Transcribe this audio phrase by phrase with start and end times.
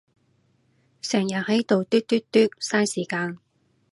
[1.03, 3.37] 成日係到嘟嘟嘟，晒時間